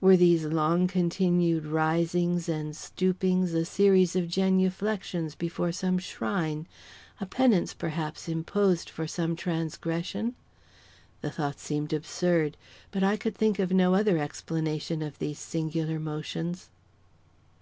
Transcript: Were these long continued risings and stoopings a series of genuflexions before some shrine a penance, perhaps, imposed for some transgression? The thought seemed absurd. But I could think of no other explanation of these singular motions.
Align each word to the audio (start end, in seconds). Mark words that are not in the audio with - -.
Were 0.00 0.16
these 0.16 0.46
long 0.46 0.86
continued 0.88 1.66
risings 1.66 2.48
and 2.48 2.74
stoopings 2.74 3.52
a 3.52 3.66
series 3.66 4.16
of 4.16 4.28
genuflexions 4.30 5.36
before 5.36 5.72
some 5.72 5.98
shrine 5.98 6.66
a 7.20 7.26
penance, 7.26 7.74
perhaps, 7.74 8.26
imposed 8.26 8.88
for 8.88 9.06
some 9.06 9.36
transgression? 9.36 10.36
The 11.20 11.30
thought 11.30 11.60
seemed 11.60 11.92
absurd. 11.92 12.56
But 12.92 13.02
I 13.02 13.18
could 13.18 13.34
think 13.36 13.58
of 13.58 13.72
no 13.72 13.92
other 13.94 14.16
explanation 14.16 15.02
of 15.02 15.18
these 15.18 15.38
singular 15.38 16.00
motions. 16.00 16.70